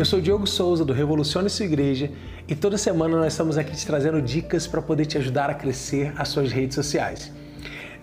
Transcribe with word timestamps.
Eu 0.00 0.04
sou 0.06 0.18
Diogo 0.18 0.46
Souza 0.46 0.82
do 0.82 0.94
Revolucione 0.94 1.50
Sua 1.50 1.66
Igreja 1.66 2.10
e 2.48 2.54
toda 2.54 2.78
semana 2.78 3.18
nós 3.18 3.34
estamos 3.34 3.58
aqui 3.58 3.76
te 3.76 3.84
trazendo 3.84 4.22
dicas 4.22 4.66
para 4.66 4.80
poder 4.80 5.04
te 5.04 5.18
ajudar 5.18 5.50
a 5.50 5.54
crescer 5.54 6.14
as 6.16 6.28
suas 6.28 6.50
redes 6.50 6.74
sociais. 6.74 7.30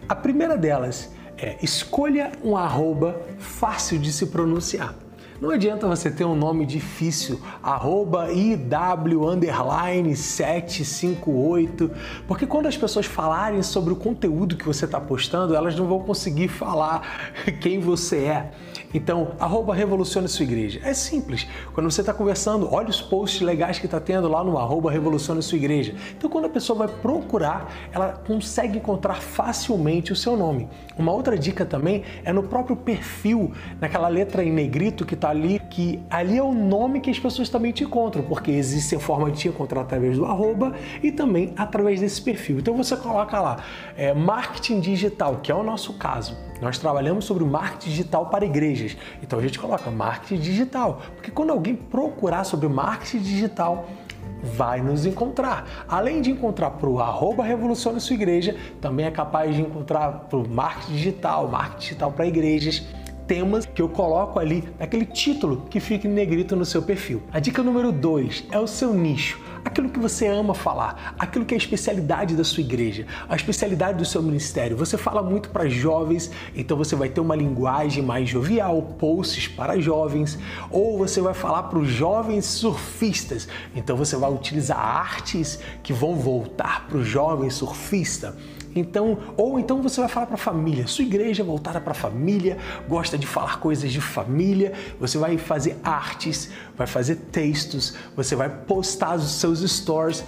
A 0.07 0.13
primeira 0.13 0.55
delas 0.55 1.11
é 1.39 1.57
escolha 1.59 2.33
um 2.43 2.55
arroba 2.55 3.19
fácil 3.39 3.97
de 3.97 4.13
se 4.13 4.27
pronunciar. 4.27 4.93
Não 5.41 5.49
adianta 5.49 5.87
você 5.87 6.11
ter 6.11 6.23
um 6.23 6.35
nome 6.35 6.67
difícil, 6.67 7.39
arroba 7.63 8.31
IW 8.31 9.27
underline 9.27 10.15
758, 10.15 11.91
porque 12.27 12.45
quando 12.45 12.67
as 12.67 12.77
pessoas 12.77 13.07
falarem 13.07 13.63
sobre 13.63 13.91
o 13.91 13.95
conteúdo 13.95 14.55
que 14.55 14.65
você 14.65 14.85
está 14.85 14.99
postando, 14.99 15.55
elas 15.55 15.75
não 15.75 15.87
vão 15.87 15.99
conseguir 15.99 16.47
falar 16.47 17.01
quem 17.59 17.79
você 17.79 18.17
é. 18.17 18.51
Então, 18.93 19.33
arroba 19.39 19.75
revolucione 19.75 20.27
sua 20.27 20.43
igreja. 20.43 20.79
É 20.83 20.93
simples. 20.93 21.47
Quando 21.73 21.91
você 21.91 22.01
está 22.01 22.13
conversando, 22.13 22.73
olha 22.73 22.89
os 22.89 23.01
posts 23.01 23.41
legais 23.41 23.77
que 23.77 23.85
está 23.85 23.99
tendo 23.99 24.27
lá 24.27 24.43
no 24.43 24.57
arroba 24.57 24.89
revolucione 24.89 25.43
sua 25.43 25.57
igreja. 25.57 25.93
Então, 26.17 26.29
quando 26.29 26.45
a 26.45 26.49
pessoa 26.49 26.79
vai 26.79 26.87
procurar, 26.87 27.71
ela 27.91 28.13
consegue 28.25 28.79
encontrar 28.79 29.21
facilmente 29.21 30.11
o 30.11 30.15
seu 30.15 30.35
nome. 30.35 30.67
Uma 30.97 31.11
outra 31.11 31.37
dica 31.37 31.63
também 31.63 32.03
é 32.23 32.33
no 32.33 32.41
próprio 32.41 32.75
perfil, 32.75 33.51
naquela 33.79 34.07
letra 34.07 34.43
em 34.43 34.51
negrito 34.51 35.05
que 35.05 35.13
está 35.13 35.27
Tá 35.27 35.31
ali, 35.31 35.59
que 35.69 35.99
ali 36.09 36.37
é 36.37 36.41
o 36.41 36.53
nome 36.53 37.01
que 37.01 37.09
as 37.09 37.19
pessoas 37.19 37.49
também 37.49 37.73
te 37.73 37.83
encontram, 37.83 38.23
porque 38.23 38.49
existe 38.49 38.95
a 38.95 38.99
forma 38.99 39.29
de 39.29 39.39
te 39.39 39.47
encontrar 39.49 39.81
através 39.81 40.15
do 40.15 40.23
arroba 40.23 40.73
e 41.03 41.11
também 41.11 41.53
através 41.57 41.99
desse 41.99 42.21
perfil. 42.21 42.59
Então 42.59 42.77
você 42.77 42.95
coloca 42.95 43.37
lá, 43.37 43.57
é, 43.97 44.13
marketing 44.13 44.79
digital, 44.79 45.41
que 45.43 45.51
é 45.51 45.55
o 45.55 45.63
nosso 45.63 45.95
caso. 45.95 46.37
Nós 46.61 46.79
trabalhamos 46.79 47.25
sobre 47.25 47.43
o 47.43 47.47
marketing 47.47 47.89
digital 47.89 48.27
para 48.27 48.45
Então 49.21 49.39
a 49.39 49.41
gente 49.41 49.59
coloca 49.59 49.89
marketing 49.89 50.41
digital, 50.41 51.01
porque 51.15 51.31
quando 51.31 51.51
alguém 51.51 51.75
procurar 51.75 52.43
sobre 52.43 52.67
marketing 52.67 53.19
digital, 53.19 53.87
vai 54.43 54.81
nos 54.81 55.05
encontrar. 55.05 55.85
Além 55.87 56.21
de 56.21 56.31
encontrar 56.31 56.71
para 56.71 56.89
o 56.89 56.99
arroba 56.99 57.43
Revolucione 57.43 57.99
Sua 57.99 58.13
Igreja, 58.13 58.55
também 58.79 59.05
é 59.05 59.11
capaz 59.11 59.55
de 59.55 59.61
encontrar 59.61 60.27
para 60.29 60.37
o 60.37 60.47
marketing 60.47 60.93
digital, 60.93 61.47
marketing 61.47 61.79
digital 61.79 62.11
para 62.11 62.27
igrejas 62.27 62.83
temas 63.27 63.65
que 63.65 63.81
eu 63.81 63.89
coloco 63.89 64.39
ali 64.39 64.63
naquele 64.79 65.05
título 65.05 65.65
que 65.69 65.81
fica 65.81 66.07
em 66.07 66.11
negrito 66.11 66.55
no 66.55 66.63
seu 66.63 66.81
perfil. 66.81 67.21
A 67.33 67.39
dica 67.39 67.61
número 67.61 67.91
2 67.91 68.45
é 68.51 68.57
o 68.57 68.65
seu 68.65 68.93
nicho 68.93 69.46
aquilo 69.63 69.89
que 69.89 69.99
você 69.99 70.27
ama 70.27 70.53
falar, 70.53 71.15
aquilo 71.17 71.45
que 71.45 71.53
é 71.53 71.57
a 71.57 71.59
especialidade 71.59 72.35
da 72.35 72.43
sua 72.43 72.61
igreja, 72.61 73.05
a 73.29 73.35
especialidade 73.35 73.97
do 73.97 74.05
seu 74.05 74.21
ministério. 74.21 74.77
Você 74.77 74.97
fala 74.97 75.21
muito 75.21 75.49
para 75.49 75.67
jovens, 75.67 76.31
então 76.55 76.77
você 76.77 76.95
vai 76.95 77.09
ter 77.09 77.21
uma 77.21 77.35
linguagem 77.35 78.03
mais 78.03 78.29
jovial, 78.29 78.81
posts 78.99 79.47
para 79.47 79.79
jovens, 79.79 80.37
ou 80.69 80.97
você 80.97 81.21
vai 81.21 81.33
falar 81.33 81.63
para 81.63 81.79
os 81.79 81.87
jovens 81.87 82.45
surfistas, 82.45 83.47
então 83.75 83.95
você 83.95 84.15
vai 84.15 84.31
utilizar 84.31 84.79
artes 84.79 85.59
que 85.83 85.93
vão 85.93 86.15
voltar 86.15 86.87
para 86.87 86.97
o 86.97 87.03
jovem 87.03 87.49
surfista. 87.49 88.35
Então, 88.79 89.17
ou 89.35 89.59
então 89.59 89.81
você 89.81 89.99
vai 89.99 90.09
falar 90.09 90.25
para 90.25 90.35
a 90.35 90.39
família. 90.39 90.87
Sua 90.87 91.03
igreja 91.03 91.43
é 91.43 91.45
voltada 91.45 91.81
para 91.81 91.91
a 91.91 91.95
família, 91.95 92.57
gosta 92.87 93.17
de 93.17 93.25
falar 93.25 93.59
coisas 93.59 93.91
de 93.91 94.01
família. 94.01 94.73
Você 94.99 95.17
vai 95.17 95.37
fazer 95.37 95.77
artes, 95.83 96.49
vai 96.77 96.87
fazer 96.87 97.15
textos, 97.31 97.95
você 98.15 98.35
vai 98.35 98.49
postar 98.49 99.15
os 99.15 99.31
seus 99.31 99.59
stories, 99.69 100.23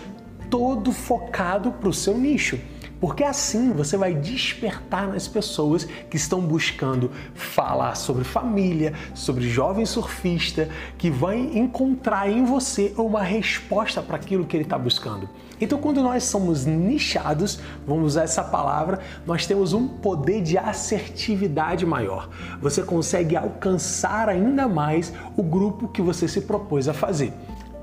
todo 0.49 0.91
focado 0.91 1.71
para 1.71 1.89
o 1.89 1.93
seu 1.93 2.17
nicho 2.17 2.59
porque 2.99 3.23
assim 3.23 3.71
você 3.71 3.95
vai 3.95 4.13
despertar 4.13 5.07
nas 5.07 5.27
pessoas 5.27 5.85
que 6.09 6.17
estão 6.17 6.41
buscando 6.41 7.11
falar 7.33 7.95
sobre 7.95 8.23
família, 8.23 8.93
sobre 9.13 9.49
jovem 9.49 9.85
surfista, 9.85 10.69
que 10.97 11.09
vai 11.09 11.39
encontrar 11.39 12.29
em 12.29 12.43
você 12.43 12.93
uma 12.97 13.23
resposta 13.23 14.01
para 14.01 14.17
aquilo 14.17 14.45
que 14.45 14.57
ele 14.57 14.63
está 14.63 14.77
buscando. 14.77 15.29
Então, 15.61 15.77
quando 15.77 16.01
nós 16.01 16.23
somos 16.23 16.65
nichados, 16.65 17.59
vamos 17.85 18.07
usar 18.07 18.23
essa 18.23 18.43
palavra, 18.43 18.99
nós 19.25 19.45
temos 19.45 19.73
um 19.73 19.87
poder 19.87 20.41
de 20.41 20.57
assertividade 20.57 21.85
maior. 21.85 22.29
Você 22.61 22.81
consegue 22.81 23.35
alcançar 23.35 24.29
ainda 24.29 24.67
mais 24.67 25.11
o 25.35 25.43
grupo 25.43 25.89
que 25.89 26.01
você 26.01 26.27
se 26.27 26.41
propôs 26.41 26.87
a 26.87 26.93
fazer. 26.93 27.33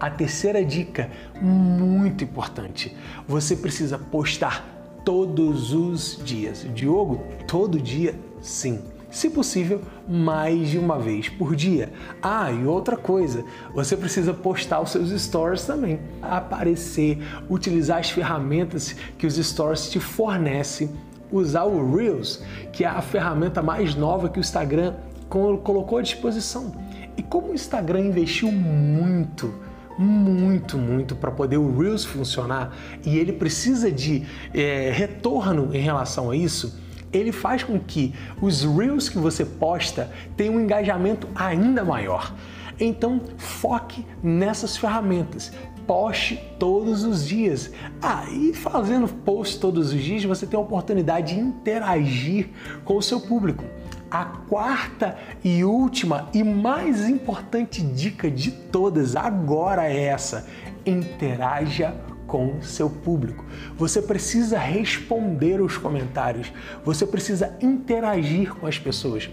A 0.01 0.11
terceira 0.11 0.65
dica, 0.65 1.11
muito 1.41 2.25
importante: 2.25 2.95
você 3.27 3.57
precisa 3.57 3.99
postar 3.99 4.76
todos 5.07 5.73
os 5.73 6.19
dias. 6.25 6.67
Diogo, 6.75 7.23
todo 7.47 7.81
dia? 7.81 8.19
Sim. 8.43 8.81
Se 9.09 9.31
possível, 9.31 9.81
mais 10.09 10.69
de 10.69 10.79
uma 10.81 10.99
vez 10.99 11.29
por 11.29 11.55
dia. 11.55 11.93
Ah, 12.21 12.51
e 12.51 12.67
outra 12.67 12.97
coisa, 12.97 13.45
você 13.73 13.97
precisa 13.97 14.35
postar 14.35 14.81
os 14.81 14.91
seus 14.91 15.11
stories 15.23 15.65
também. 15.65 16.01
Aparecer, 16.21 17.21
utilizar 17.49 18.01
as 18.01 18.11
ferramentas 18.11 18.97
que 19.17 19.29
os 19.29 19.37
stories 19.37 19.89
te 19.89 20.01
fornecem, 20.01 20.91
usar 21.31 21.65
o 21.65 21.95
Reels, 21.95 22.43
que 22.73 22.83
é 22.83 22.89
a 22.89 23.01
ferramenta 23.01 23.63
mais 23.63 23.95
nova 23.95 24.29
que 24.29 24.41
o 24.41 24.41
Instagram 24.41 24.97
colocou 25.29 25.99
à 25.99 26.03
disposição. 26.03 26.73
E 27.17 27.23
como 27.23 27.53
o 27.53 27.55
Instagram 27.55 28.01
investiu 28.01 28.51
muito 28.51 29.55
muito, 29.99 30.77
muito 30.77 31.17
para 31.17 31.31
poder 31.31 31.57
o 31.57 31.79
Reels 31.79 32.05
funcionar 32.05 32.77
e 33.05 33.19
ele 33.19 33.33
precisa 33.33 33.91
de 33.91 34.25
é, 34.53 34.91
retorno 34.93 35.75
em 35.75 35.81
relação 35.81 36.31
a 36.31 36.37
isso, 36.37 36.79
ele 37.13 37.33
faz 37.33 37.63
com 37.63 37.79
que 37.79 38.15
os 38.41 38.63
Reels 38.63 39.09
que 39.09 39.19
você 39.19 39.45
posta 39.45 40.11
tenham 40.37 40.57
um 40.57 40.61
engajamento 40.61 41.29
ainda 41.35 41.85
maior. 41.85 42.35
Então, 42.79 43.23
foque 43.39 44.05
nessas 44.23 44.77
ferramentas. 44.77 45.51
Poste 45.87 46.43
todos 46.59 47.05
os 47.05 47.27
dias. 47.27 47.71
Ah, 48.03 48.25
e 48.31 48.53
fazendo 48.53 49.09
post 49.09 49.59
todos 49.61 49.93
os 49.93 50.03
dias, 50.03 50.25
você 50.25 50.47
tem 50.47 50.59
a 50.59 50.63
oportunidade 50.63 51.35
de 51.35 51.41
interagir 51.41 52.51
com 52.85 52.97
o 52.97 53.03
seu 53.03 53.21
público. 53.21 53.65
A 54.11 54.25
quarta 54.25 55.19
e 55.43 55.65
última 55.65 56.29
e 56.33 56.45
mais 56.45 57.09
importante 57.09 57.83
dica 57.83 58.31
de 58.31 58.53
todas 58.53 59.17
agora 59.17 59.89
é 59.89 60.05
essa: 60.05 60.47
interaja 60.85 61.95
com 62.27 62.61
seu 62.63 62.89
público. 62.89 63.45
Você 63.77 64.01
precisa 64.01 64.59
responder 64.59 65.61
os 65.61 65.77
comentários, 65.77 66.53
você 66.85 67.07
precisa 67.07 67.57
interagir 67.61 68.55
com 68.55 68.67
as 68.67 68.79
pessoas. 68.79 69.29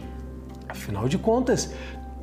Afinal 0.68 1.08
de 1.08 1.18
contas, 1.18 1.72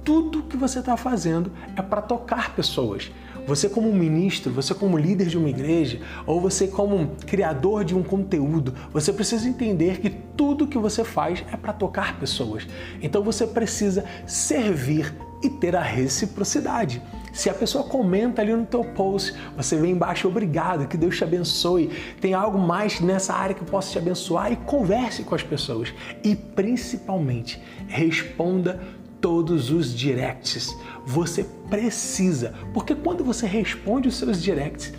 tudo 0.05 0.43
que 0.43 0.57
você 0.57 0.81
está 0.81 0.97
fazendo 0.97 1.53
é 1.77 1.83
para 1.83 2.03
tocar 2.03 2.55
pessoas. 2.55 3.11
Você 3.47 3.69
como 3.69 3.93
ministro, 3.93 4.53
você 4.53 4.75
como 4.75 4.99
líder 4.99 5.27
de 5.27 5.39
uma 5.39 5.49
igreja, 5.49 6.01
ou 6.27 6.41
você 6.41 6.69
como 6.69 7.17
criador 7.27 7.85
de 7.85 7.95
um 7.95 8.03
conteúdo, 8.03 8.75
você 8.93 9.13
precisa 9.13 9.49
entender 9.49 9.99
que 9.99 10.11
tudo 10.11 10.67
que 10.67 10.79
você 10.79 11.03
faz 11.03 11.45
é 11.53 11.57
para 11.57 11.73
tocar 11.73 12.19
pessoas. 12.19 12.67
Então 13.03 13.23
você 13.23 13.47
precisa 13.47 14.05
servir 14.27 15.13
e 15.43 15.49
ter 15.49 15.75
a 15.75 15.83
reciprocidade. 15.83 17.03
Se 17.33 17.49
a 17.49 17.55
pessoa 17.55 17.85
comenta 17.85 18.43
ali 18.43 18.55
no 18.55 18.67
teu 18.67 18.85
post, 18.85 19.35
você 19.57 19.77
vem 19.77 19.93
embaixo, 19.93 20.29
obrigado, 20.29 20.87
que 20.87 20.97
Deus 20.97 21.17
te 21.17 21.25
abençoe. 21.25 21.91
Tem 22.21 22.35
algo 22.35 22.59
mais 22.59 23.01
nessa 23.01 23.33
área 23.33 23.55
que 23.55 23.63
eu 23.63 23.67
posso 23.67 23.93
te 23.93 23.99
abençoar 23.99 24.53
e 24.53 24.57
converse 24.57 25.23
com 25.23 25.35
as 25.35 25.43
pessoas. 25.43 25.95
E 26.23 26.35
principalmente, 26.35 27.61
responda 27.87 28.81
todos 29.21 29.71
os 29.71 29.95
directs. 29.95 30.77
Você 31.07 31.45
precisa, 31.69 32.55
porque 32.73 32.95
quando 32.95 33.25
você 33.25 33.47
responde 33.47 34.09
os 34.09 34.17
seus 34.17 34.43
directs, 34.43 34.93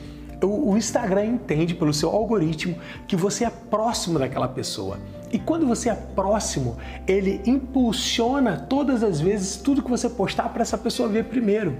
o 0.44 0.76
Instagram 0.76 1.26
entende 1.26 1.76
pelo 1.76 1.94
seu 1.94 2.10
algoritmo 2.10 2.76
que 3.08 3.16
você 3.16 3.46
é 3.46 3.50
próximo 3.50 4.18
daquela 4.18 4.48
pessoa. 4.48 4.98
E 5.32 5.38
quando 5.38 5.68
você 5.68 5.90
é 5.90 5.96
próximo, 5.96 6.78
ele 7.08 7.42
impulsiona 7.46 8.58
todas 8.58 9.04
as 9.04 9.22
vezes 9.22 9.58
tudo 9.58 9.84
que 9.84 9.90
você 9.90 10.10
postar 10.10 10.50
para 10.50 10.62
essa 10.62 10.78
pessoa 10.78 11.08
ver 11.08 11.26
primeiro. 11.26 11.78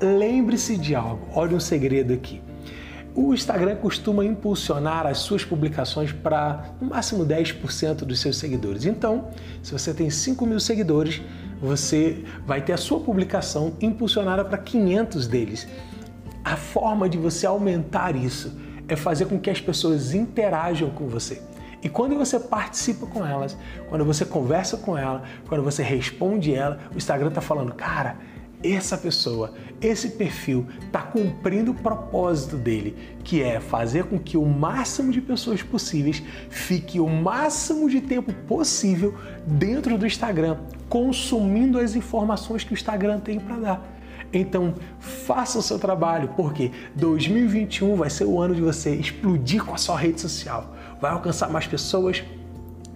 Lembre-se 0.00 0.76
de 0.78 0.94
algo, 0.94 1.26
olha 1.34 1.56
um 1.56 1.60
segredo 1.60 2.12
aqui. 2.12 2.40
O 3.14 3.34
Instagram 3.34 3.76
costuma 3.76 4.24
impulsionar 4.24 5.04
as 5.06 5.18
suas 5.18 5.44
publicações 5.44 6.12
para 6.12 6.70
no 6.80 6.90
máximo 6.90 7.26
10% 7.26 8.04
dos 8.04 8.20
seus 8.20 8.36
seguidores. 8.36 8.84
Então, 8.84 9.28
se 9.60 9.72
você 9.72 9.92
tem 9.92 10.08
5 10.08 10.46
mil 10.46 10.60
seguidores, 10.60 11.20
você 11.60 12.24
vai 12.46 12.60
ter 12.62 12.72
a 12.72 12.76
sua 12.76 13.00
publicação 13.00 13.74
impulsionada 13.80 14.44
para 14.44 14.58
500 14.58 15.26
deles. 15.26 15.68
A 16.44 16.56
forma 16.56 17.08
de 17.08 17.18
você 17.18 17.46
aumentar 17.46 18.14
isso 18.16 18.56
é 18.88 18.96
fazer 18.96 19.26
com 19.26 19.38
que 19.38 19.50
as 19.50 19.60
pessoas 19.60 20.14
interajam 20.14 20.90
com 20.90 21.08
você. 21.08 21.42
E 21.82 21.88
quando 21.88 22.16
você 22.16 22.40
participa 22.40 23.06
com 23.06 23.24
elas, 23.24 23.56
quando 23.88 24.04
você 24.04 24.24
conversa 24.24 24.76
com 24.76 24.98
ela, 24.98 25.22
quando 25.48 25.62
você 25.62 25.82
responde 25.82 26.52
ela, 26.52 26.78
o 26.92 26.96
Instagram 26.96 27.28
está 27.28 27.40
falando, 27.40 27.72
cara, 27.72 28.16
essa 28.62 28.96
pessoa, 28.96 29.54
esse 29.80 30.10
perfil 30.10 30.66
está 30.84 31.00
cumprindo 31.00 31.70
o 31.70 31.74
propósito 31.74 32.56
dele, 32.56 32.96
que 33.22 33.42
é 33.42 33.60
fazer 33.60 34.04
com 34.04 34.18
que 34.18 34.36
o 34.36 34.44
máximo 34.44 35.12
de 35.12 35.20
pessoas 35.20 35.62
possíveis 35.62 36.22
fique 36.50 36.98
o 36.98 37.08
máximo 37.08 37.88
de 37.88 38.00
tempo 38.00 38.32
possível 38.32 39.14
dentro 39.46 39.96
do 39.96 40.06
Instagram, 40.06 40.58
consumindo 40.88 41.78
as 41.78 41.94
informações 41.94 42.64
que 42.64 42.72
o 42.72 42.74
Instagram 42.74 43.20
tem 43.20 43.38
para 43.38 43.56
dar. 43.56 43.98
Então, 44.32 44.74
faça 44.98 45.58
o 45.58 45.62
seu 45.62 45.78
trabalho, 45.78 46.30
porque 46.36 46.70
2021 46.96 47.96
vai 47.96 48.10
ser 48.10 48.24
o 48.24 48.40
ano 48.40 48.54
de 48.54 48.60
você 48.60 48.94
explodir 48.94 49.64
com 49.64 49.74
a 49.74 49.78
sua 49.78 49.98
rede 49.98 50.20
social. 50.20 50.74
Vai 51.00 51.12
alcançar 51.12 51.48
mais 51.48 51.66
pessoas, 51.66 52.22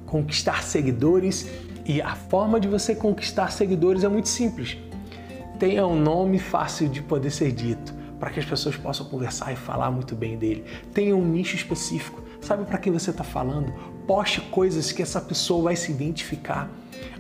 conquistar 0.05 0.63
seguidores, 0.63 1.49
e 1.87 2.03
a 2.03 2.15
forma 2.15 2.61
de 2.61 2.69
você 2.69 2.95
conquistar 2.95 3.51
seguidores 3.51 4.05
é 4.05 4.09
muito 4.09 4.29
simples. 4.29 4.77
Tenha 5.63 5.87
um 5.87 5.95
nome 5.95 6.41
fácil 6.41 6.89
de 6.89 7.01
poder 7.01 7.31
ser 7.31 7.53
dito, 7.53 7.95
para 8.19 8.31
que 8.31 8.41
as 8.41 8.45
pessoas 8.45 8.77
possam 8.77 9.07
conversar 9.07 9.53
e 9.53 9.55
falar 9.55 9.93
muito 9.93 10.13
bem 10.17 10.37
dele. 10.37 10.65
Tenha 10.93 11.15
um 11.15 11.25
nicho 11.25 11.55
específico. 11.55 12.21
Sabe 12.41 12.65
para 12.65 12.79
quem 12.79 12.93
você 12.93 13.11
está 13.11 13.23
falando? 13.23 13.73
Poste 14.07 14.41
coisas 14.41 14.93
que 14.93 15.03
essa 15.03 15.21
pessoa 15.21 15.65
vai 15.65 15.77
se 15.77 15.91
identificar. 15.93 16.71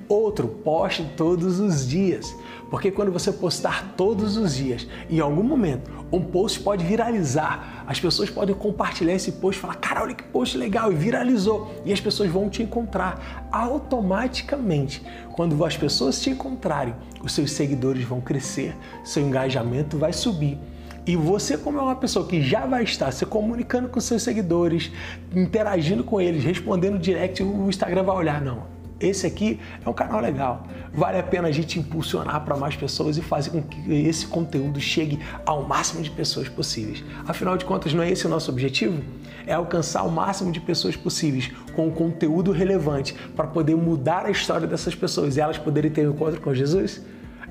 Outro, 0.09 0.47
poste 0.47 1.05
todos 1.17 1.61
os 1.61 1.89
dias. 1.89 2.35
Porque 2.71 2.91
quando 2.91 3.13
você 3.13 3.31
postar 3.31 3.95
todos 3.97 4.37
os 4.37 4.55
dias, 4.55 4.87
em 5.09 5.21
algum 5.21 5.43
momento, 5.43 5.91
um 6.11 6.21
post 6.21 6.61
pode 6.61 6.85
viralizar. 6.85 7.85
As 7.87 8.01
pessoas 8.01 8.31
podem 8.31 8.55
compartilhar 8.55 9.15
esse 9.15 9.33
post 9.33 9.59
e 9.59 9.61
falar: 9.61 9.75
cara, 9.75 10.03
olha 10.03 10.15
que 10.15 10.25
post 10.25 10.57
legal, 10.57 10.93
e 10.93 10.95
viralizou. 10.95 11.71
E 11.85 11.93
as 11.93 12.01
pessoas 12.01 12.31
vão 12.31 12.49
te 12.49 12.63
encontrar. 12.63 13.49
Automaticamente, 13.53 15.03
quando 15.35 15.63
as 15.65 15.77
pessoas 15.77 16.21
te 16.21 16.31
encontrarem, 16.31 16.95
os 17.23 17.33
seus 17.33 17.53
seguidores 17.53 18.05
vão 18.05 18.21
crescer, 18.21 18.77
seu 19.05 19.23
engajamento 19.23 19.99
vai 19.99 20.13
subir. 20.13 20.59
E 21.07 21.17
você, 21.17 21.59
como 21.59 21.79
é 21.79 21.83
uma 21.83 21.97
pessoa 21.97 22.27
que 22.27 22.41
já 22.41 22.65
vai 22.67 22.85
estar 22.85 23.11
se 23.11 23.27
comunicando 23.27 23.89
com 23.89 24.01
seus 24.01 24.23
seguidores, 24.23 24.91
interagindo 25.35 26.05
com 26.05 26.21
eles, 26.21 26.45
respondendo 26.45 26.99
direct, 26.99 27.43
o 27.43 27.69
Instagram 27.69 28.05
vai 28.05 28.17
olhar, 28.17 28.41
não 28.41 28.83
esse 29.03 29.27
aqui 29.27 29.59
é 29.85 29.89
um 29.89 29.93
canal 29.93 30.21
legal. 30.21 30.67
Vale 30.93 31.19
a 31.19 31.23
pena 31.23 31.49
a 31.49 31.51
gente 31.51 31.79
impulsionar 31.79 32.45
para 32.45 32.57
mais 32.57 32.77
pessoas 32.77 33.17
e 33.17 33.23
fazer 33.23 33.51
com 33.51 33.63
que 33.63 33.93
esse 33.93 34.27
conteúdo 34.27 34.81
chegue 34.81 35.19
ao 35.45 35.67
máximo 35.67 36.03
de 36.03 36.11
pessoas 36.11 36.49
possíveis. 36.49 37.03
Afinal 37.27 37.57
de 37.57 37.65
contas, 37.65 37.93
não 37.93 38.03
é 38.03 38.11
esse 38.11 38.27
o 38.27 38.31
nosso 38.31 38.51
objetivo? 38.51 39.03
É 39.47 39.55
alcançar 39.55 40.05
o 40.05 40.11
máximo 40.11 40.53
de 40.53 40.61
pessoas 40.61 40.95
possíveis 40.95 41.51
com 41.75 41.91
conteúdo 41.91 42.53
relevante 42.53 43.15
para 43.35 43.47
poder 43.47 43.75
mudar 43.75 44.27
a 44.27 44.31
história 44.31 44.67
dessas 44.67 44.95
pessoas 44.95 45.37
e 45.37 45.41
elas 45.41 45.59
poderem 45.59 45.91
ter 45.91 46.07
um 46.07 46.13
encontro 46.13 46.41
com 46.41 46.55
Jesus? 46.55 47.03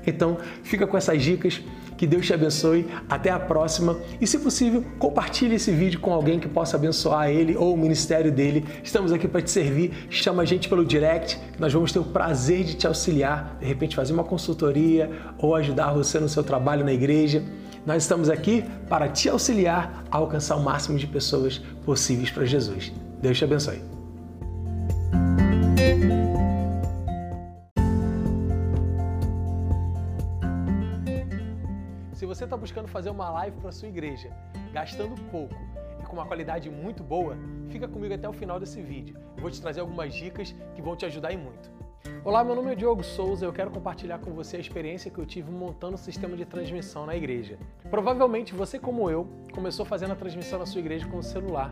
Então, 0.06 0.38
fica 0.62 0.86
com 0.86 0.96
essas 0.96 1.22
dicas. 1.22 1.60
Que 1.96 2.06
Deus 2.06 2.26
te 2.26 2.34
abençoe. 2.34 2.86
Até 3.08 3.30
a 3.30 3.38
próxima. 3.38 3.96
E, 4.20 4.26
se 4.26 4.38
possível, 4.38 4.84
compartilhe 4.98 5.54
esse 5.54 5.70
vídeo 5.70 6.00
com 6.00 6.12
alguém 6.12 6.40
que 6.40 6.48
possa 6.48 6.76
abençoar 6.76 7.30
ele 7.30 7.56
ou 7.56 7.74
o 7.74 7.76
ministério 7.76 8.32
dele. 8.32 8.64
Estamos 8.82 9.12
aqui 9.12 9.28
para 9.28 9.40
te 9.40 9.50
servir. 9.50 9.92
Chama 10.10 10.42
a 10.42 10.44
gente 10.44 10.68
pelo 10.68 10.84
direct, 10.84 11.38
nós 11.58 11.72
vamos 11.72 11.92
ter 11.92 11.98
o 11.98 12.04
prazer 12.04 12.64
de 12.64 12.74
te 12.74 12.86
auxiliar, 12.86 13.56
de 13.60 13.66
repente 13.66 13.94
fazer 13.94 14.12
uma 14.12 14.24
consultoria 14.24 15.10
ou 15.38 15.54
ajudar 15.54 15.92
você 15.92 16.18
no 16.18 16.28
seu 16.28 16.42
trabalho 16.42 16.84
na 16.84 16.92
igreja. 16.92 17.42
Nós 17.84 18.02
estamos 18.02 18.30
aqui 18.30 18.64
para 18.88 19.08
te 19.08 19.28
auxiliar 19.28 20.04
a 20.10 20.16
alcançar 20.16 20.56
o 20.56 20.62
máximo 20.62 20.98
de 20.98 21.06
pessoas 21.06 21.58
possíveis 21.84 22.30
para 22.30 22.44
Jesus. 22.44 22.92
Deus 23.20 23.36
te 23.36 23.44
abençoe. 23.44 23.80
Você 32.34 32.44
está 32.44 32.56
buscando 32.56 32.88
fazer 32.88 33.10
uma 33.10 33.28
live 33.28 33.60
para 33.60 33.70
sua 33.70 33.88
igreja, 33.88 34.30
gastando 34.72 35.20
pouco 35.30 35.54
e 36.00 36.02
com 36.02 36.14
uma 36.14 36.24
qualidade 36.24 36.70
muito 36.70 37.02
boa, 37.02 37.36
fica 37.68 37.86
comigo 37.86 38.14
até 38.14 38.26
o 38.26 38.32
final 38.32 38.58
desse 38.58 38.80
vídeo. 38.80 39.18
Eu 39.36 39.42
vou 39.42 39.50
te 39.50 39.60
trazer 39.60 39.80
algumas 39.80 40.14
dicas 40.14 40.54
que 40.74 40.80
vão 40.80 40.96
te 40.96 41.04
ajudar 41.04 41.30
em 41.34 41.36
muito. 41.36 41.70
Olá, 42.24 42.42
meu 42.42 42.54
nome 42.54 42.72
é 42.72 42.74
Diogo 42.74 43.04
Souza 43.04 43.44
e 43.44 43.48
eu 43.48 43.52
quero 43.52 43.70
compartilhar 43.70 44.18
com 44.18 44.32
você 44.32 44.56
a 44.56 44.60
experiência 44.60 45.10
que 45.10 45.18
eu 45.18 45.26
tive 45.26 45.50
montando 45.50 45.96
o 45.96 45.98
sistema 45.98 46.34
de 46.34 46.46
transmissão 46.46 47.04
na 47.04 47.14
igreja. 47.14 47.58
Provavelmente 47.90 48.54
você, 48.54 48.78
como 48.78 49.10
eu, 49.10 49.28
começou 49.52 49.84
fazendo 49.84 50.12
a 50.12 50.16
transmissão 50.16 50.58
na 50.58 50.64
sua 50.64 50.80
igreja 50.80 51.06
com 51.06 51.18
o 51.18 51.22
celular 51.22 51.70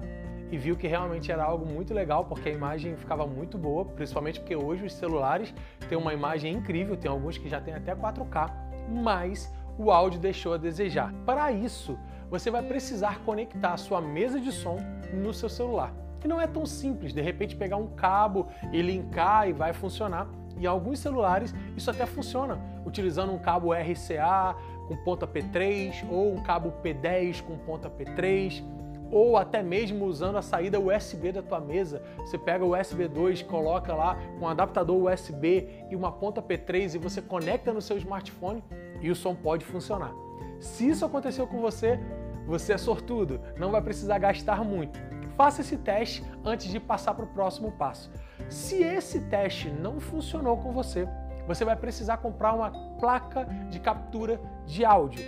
e 0.50 0.58
viu 0.58 0.76
que 0.76 0.86
realmente 0.86 1.32
era 1.32 1.42
algo 1.42 1.64
muito 1.64 1.94
legal, 1.94 2.26
porque 2.26 2.50
a 2.50 2.52
imagem 2.52 2.96
ficava 2.96 3.26
muito 3.26 3.56
boa, 3.56 3.86
principalmente 3.86 4.40
porque 4.40 4.54
hoje 4.54 4.84
os 4.84 4.92
celulares 4.92 5.54
têm 5.88 5.96
uma 5.96 6.12
imagem 6.12 6.52
incrível, 6.52 6.98
tem 6.98 7.10
alguns 7.10 7.38
que 7.38 7.48
já 7.48 7.62
têm 7.62 7.72
até 7.72 7.94
4K, 7.94 8.68
mas 8.90 9.50
o 9.80 9.90
áudio 9.90 10.20
deixou 10.20 10.52
a 10.52 10.58
desejar. 10.58 11.10
Para 11.24 11.50
isso, 11.50 11.98
você 12.28 12.50
vai 12.50 12.62
precisar 12.62 13.20
conectar 13.24 13.72
a 13.72 13.76
sua 13.78 13.98
mesa 13.98 14.38
de 14.38 14.52
som 14.52 14.76
no 15.10 15.32
seu 15.32 15.48
celular. 15.48 15.94
E 16.22 16.28
não 16.28 16.38
é 16.38 16.46
tão 16.46 16.66
simples, 16.66 17.14
de 17.14 17.22
repente 17.22 17.56
pegar 17.56 17.78
um 17.78 17.86
cabo 17.86 18.46
e 18.70 18.82
linkar 18.82 19.48
e 19.48 19.54
vai 19.54 19.72
funcionar. 19.72 20.28
Em 20.54 20.66
alguns 20.66 20.98
celulares 20.98 21.54
isso 21.74 21.90
até 21.90 22.04
funciona, 22.04 22.60
utilizando 22.84 23.32
um 23.32 23.38
cabo 23.38 23.72
RCA 23.72 24.54
com 24.86 24.96
ponta 24.98 25.26
P3 25.26 26.06
ou 26.10 26.34
um 26.34 26.42
cabo 26.42 26.74
P10 26.82 27.42
com 27.42 27.56
ponta 27.56 27.88
P3 27.88 28.62
ou 29.10 29.36
até 29.36 29.62
mesmo 29.62 30.04
usando 30.04 30.36
a 30.36 30.42
saída 30.42 30.78
USB 30.78 31.32
da 31.32 31.42
tua 31.42 31.60
mesa. 31.60 32.02
Você 32.18 32.38
pega 32.38 32.64
o 32.64 32.78
USB 32.78 33.08
2, 33.08 33.42
coloca 33.42 33.94
lá 33.94 34.16
um 34.40 34.46
adaptador 34.46 35.10
USB 35.10 35.68
e 35.90 35.96
uma 35.96 36.12
ponta 36.12 36.42
P3 36.42 36.94
e 36.94 36.98
você 36.98 37.20
conecta 37.20 37.72
no 37.72 37.82
seu 37.82 37.96
smartphone 37.96 38.62
e 39.00 39.10
o 39.10 39.16
som 39.16 39.34
pode 39.34 39.64
funcionar. 39.64 40.12
Se 40.60 40.88
isso 40.88 41.04
aconteceu 41.04 41.46
com 41.46 41.60
você, 41.60 41.98
você 42.46 42.74
é 42.74 42.78
sortudo, 42.78 43.40
não 43.58 43.70
vai 43.70 43.80
precisar 43.80 44.18
gastar 44.18 44.64
muito. 44.64 44.98
Faça 45.36 45.62
esse 45.62 45.78
teste 45.78 46.24
antes 46.44 46.70
de 46.70 46.78
passar 46.78 47.14
para 47.14 47.24
o 47.24 47.28
próximo 47.28 47.72
passo. 47.72 48.10
Se 48.48 48.82
esse 48.82 49.20
teste 49.22 49.70
não 49.70 50.00
funcionou 50.00 50.56
com 50.58 50.72
você, 50.72 51.08
você 51.46 51.64
vai 51.64 51.76
precisar 51.76 52.18
comprar 52.18 52.52
uma 52.52 52.70
placa 52.98 53.44
de 53.70 53.80
captura 53.80 54.40
de 54.66 54.84
áudio. 54.84 55.24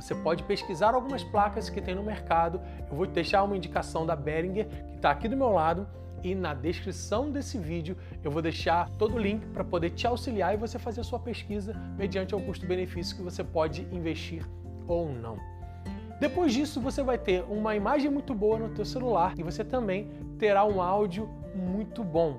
Você 0.00 0.14
pode 0.14 0.42
pesquisar 0.44 0.94
algumas 0.94 1.22
placas 1.22 1.68
que 1.68 1.80
tem 1.80 1.94
no 1.94 2.02
mercado. 2.02 2.60
Eu 2.90 2.96
vou 2.96 3.06
deixar 3.06 3.42
uma 3.42 3.56
indicação 3.56 4.06
da 4.06 4.16
Behringer, 4.16 4.66
que 4.66 4.96
está 4.96 5.10
aqui 5.10 5.28
do 5.28 5.36
meu 5.36 5.50
lado, 5.50 5.86
e 6.22 6.34
na 6.34 6.54
descrição 6.54 7.30
desse 7.30 7.58
vídeo 7.58 7.96
eu 8.22 8.30
vou 8.30 8.42
deixar 8.42 8.90
todo 8.98 9.14
o 9.14 9.18
link 9.18 9.46
para 9.46 9.64
poder 9.64 9.90
te 9.90 10.06
auxiliar 10.06 10.54
e 10.54 10.56
você 10.56 10.78
fazer 10.78 11.00
a 11.00 11.04
sua 11.04 11.18
pesquisa 11.18 11.74
mediante 11.96 12.34
o 12.34 12.40
custo-benefício 12.40 13.16
que 13.16 13.22
você 13.22 13.42
pode 13.42 13.82
investir 13.90 14.44
ou 14.86 15.10
não. 15.10 15.38
Depois 16.18 16.52
disso, 16.52 16.80
você 16.80 17.02
vai 17.02 17.16
ter 17.16 17.42
uma 17.48 17.74
imagem 17.74 18.10
muito 18.10 18.34
boa 18.34 18.58
no 18.58 18.68
teu 18.68 18.84
celular 18.84 19.34
e 19.38 19.42
você 19.42 19.64
também 19.64 20.10
terá 20.38 20.64
um 20.64 20.82
áudio 20.82 21.28
muito 21.54 22.04
bom. 22.04 22.38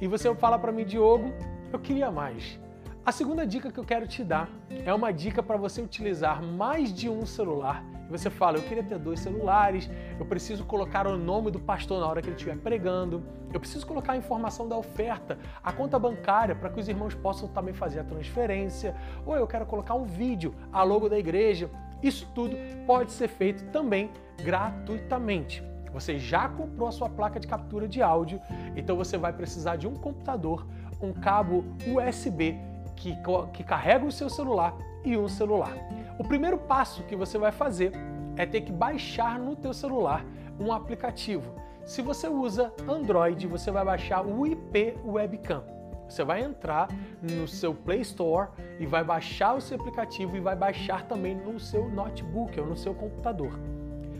E 0.00 0.08
você 0.08 0.34
fala 0.34 0.58
para 0.58 0.72
mim, 0.72 0.84
Diogo, 0.84 1.30
eu 1.72 1.78
queria 1.78 2.10
mais. 2.10 2.58
A 3.06 3.12
segunda 3.12 3.46
dica 3.46 3.70
que 3.70 3.78
eu 3.78 3.84
quero 3.84 4.06
te 4.06 4.24
dar 4.24 4.48
é 4.70 4.94
uma 4.94 5.12
dica 5.12 5.42
para 5.42 5.58
você 5.58 5.82
utilizar 5.82 6.42
mais 6.42 6.90
de 6.90 7.06
um 7.06 7.26
celular. 7.26 7.84
Você 8.08 8.30
fala, 8.30 8.56
eu 8.56 8.62
queria 8.62 8.82
ter 8.82 8.98
dois 8.98 9.20
celulares, 9.20 9.90
eu 10.18 10.24
preciso 10.24 10.64
colocar 10.64 11.06
o 11.06 11.18
nome 11.18 11.50
do 11.50 11.60
pastor 11.60 12.00
na 12.00 12.06
hora 12.06 12.22
que 12.22 12.28
ele 12.28 12.36
estiver 12.36 12.56
pregando, 12.56 13.22
eu 13.52 13.60
preciso 13.60 13.86
colocar 13.86 14.14
a 14.14 14.16
informação 14.16 14.66
da 14.66 14.78
oferta, 14.78 15.38
a 15.62 15.70
conta 15.70 15.98
bancária 15.98 16.54
para 16.54 16.70
que 16.70 16.80
os 16.80 16.88
irmãos 16.88 17.14
possam 17.14 17.46
também 17.46 17.74
fazer 17.74 18.00
a 18.00 18.04
transferência, 18.04 18.96
ou 19.26 19.36
eu 19.36 19.46
quero 19.46 19.66
colocar 19.66 19.92
um 19.94 20.04
vídeo, 20.04 20.54
a 20.72 20.82
logo 20.82 21.06
da 21.06 21.18
igreja. 21.18 21.68
Isso 22.02 22.26
tudo 22.34 22.56
pode 22.86 23.12
ser 23.12 23.28
feito 23.28 23.64
também 23.64 24.10
gratuitamente. 24.42 25.62
Você 25.92 26.18
já 26.18 26.48
comprou 26.48 26.88
a 26.88 26.92
sua 26.92 27.10
placa 27.10 27.38
de 27.38 27.46
captura 27.46 27.86
de 27.86 28.00
áudio, 28.00 28.40
então 28.74 28.96
você 28.96 29.18
vai 29.18 29.32
precisar 29.34 29.76
de 29.76 29.86
um 29.86 29.94
computador, 29.94 30.66
um 31.02 31.12
cabo 31.12 31.66
USB 31.86 32.72
que, 32.96 33.16
que 33.52 33.64
carrega 33.64 34.04
o 34.04 34.12
seu 34.12 34.28
celular 34.28 34.74
e 35.04 35.16
um 35.16 35.28
celular. 35.28 35.72
O 36.18 36.24
primeiro 36.24 36.58
passo 36.58 37.02
que 37.04 37.16
você 37.16 37.38
vai 37.38 37.52
fazer 37.52 37.92
é 38.36 38.46
ter 38.46 38.62
que 38.62 38.72
baixar 38.72 39.38
no 39.38 39.54
teu 39.54 39.72
celular 39.72 40.24
um 40.58 40.72
aplicativo. 40.72 41.54
Se 41.84 42.00
você 42.00 42.28
usa 42.28 42.72
Android, 42.88 43.46
você 43.46 43.70
vai 43.70 43.84
baixar 43.84 44.24
o 44.24 44.46
IP 44.46 44.96
Webcam. 45.04 45.62
Você 46.08 46.24
vai 46.24 46.42
entrar 46.42 46.88
no 47.22 47.48
seu 47.48 47.74
Play 47.74 48.00
Store 48.00 48.48
e 48.78 48.86
vai 48.86 49.02
baixar 49.02 49.54
o 49.54 49.60
seu 49.60 49.78
aplicativo 49.78 50.36
e 50.36 50.40
vai 50.40 50.54
baixar 50.54 51.06
também 51.06 51.34
no 51.34 51.58
seu 51.58 51.88
notebook 51.88 52.58
ou 52.60 52.66
no 52.66 52.76
seu 52.76 52.94
computador. 52.94 53.58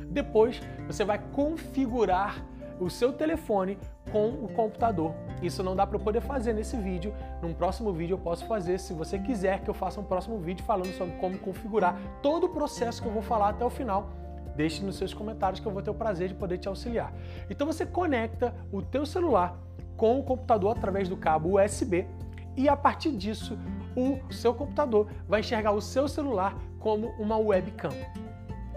Depois, 0.09 0.61
você 0.87 1.05
vai 1.05 1.19
configurar 1.33 2.45
o 2.81 2.91
seu 2.91 3.13
telefone 3.13 3.79
com 4.11 4.29
o 4.29 4.49
computador. 4.49 5.15
Isso 5.43 5.63
não 5.63 5.75
dá 5.75 5.87
para 5.87 5.97
eu 5.97 6.01
poder 6.01 6.21
fazer 6.21 6.53
nesse 6.53 6.77
vídeo. 6.77 7.15
Num 7.43 7.53
próximo 7.53 7.93
vídeo 7.93 8.15
eu 8.15 8.19
posso 8.19 8.47
fazer, 8.47 8.79
se 8.79 8.93
você 8.93 9.19
quiser 9.19 9.61
que 9.61 9.71
eu 9.71 9.75
faça 9.75 10.01
um 10.01 10.05
próximo 10.05 10.39
vídeo 10.39 10.65
falando 10.65 10.93
sobre 10.93 11.15
como 11.17 11.39
configurar 11.39 11.99
todo 12.23 12.45
o 12.45 12.49
processo 12.49 13.03
que 13.03 13.09
eu 13.09 13.13
vou 13.13 13.23
falar 13.23 13.51
até 13.51 13.65
o 13.65 13.71
final. 13.71 14.11
Deixe 14.57 14.85
nos 14.85 14.97
seus 14.97 15.13
comentários 15.13 15.61
que 15.61 15.67
eu 15.67 15.73
vou 15.73 15.83
ter 15.83 15.91
o 15.91 15.95
prazer 15.95 16.29
de 16.29 16.35
poder 16.35 16.59
te 16.59 16.69
auxiliar. 16.69 17.13
Então 17.51 17.67
você 17.67 17.85
conecta 17.85 18.55
o 18.73 18.81
teu 18.81 19.05
celular 19.05 19.59
com 19.97 20.19
o 20.19 20.23
computador 20.23 20.77
através 20.77 21.09
do 21.09 21.17
cabo 21.17 21.61
USB 21.61 22.07
e 22.57 22.69
a 22.69 22.77
partir 22.77 23.13
disso 23.13 23.59
o 23.97 24.33
seu 24.33 24.55
computador 24.55 25.09
vai 25.29 25.41
enxergar 25.41 25.73
o 25.73 25.81
seu 25.81 26.07
celular 26.07 26.57
como 26.79 27.09
uma 27.19 27.37
webcam. 27.37 27.91